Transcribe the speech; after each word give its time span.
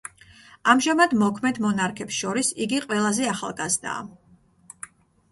ამჟამად 0.71 1.11
მოქმედ 1.23 1.59
მონარქებს 1.65 2.17
შორის 2.21 2.49
იგი 2.65 2.79
ყველაზე 2.85 3.27
ახალგაზრდაა. 3.33 4.89